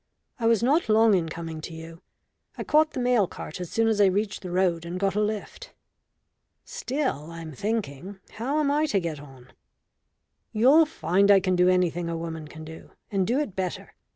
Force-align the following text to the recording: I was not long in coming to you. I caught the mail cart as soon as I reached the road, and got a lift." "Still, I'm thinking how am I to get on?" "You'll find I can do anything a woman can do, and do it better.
I 0.39 0.47
was 0.47 0.63
not 0.63 0.89
long 0.89 1.13
in 1.13 1.29
coming 1.29 1.61
to 1.61 1.75
you. 1.75 2.01
I 2.57 2.63
caught 2.63 2.93
the 2.93 2.99
mail 2.99 3.27
cart 3.27 3.61
as 3.61 3.69
soon 3.69 3.87
as 3.87 4.01
I 4.01 4.07
reached 4.07 4.41
the 4.41 4.49
road, 4.49 4.83
and 4.83 4.99
got 4.99 5.13
a 5.13 5.19
lift." 5.21 5.73
"Still, 6.65 7.29
I'm 7.29 7.51
thinking 7.51 8.17
how 8.31 8.59
am 8.59 8.71
I 8.71 8.87
to 8.87 8.99
get 8.99 9.19
on?" 9.19 9.49
"You'll 10.53 10.87
find 10.87 11.29
I 11.29 11.39
can 11.39 11.55
do 11.55 11.69
anything 11.69 12.09
a 12.09 12.17
woman 12.17 12.47
can 12.47 12.65
do, 12.65 12.89
and 13.11 13.27
do 13.27 13.37
it 13.39 13.55
better. 13.55 13.93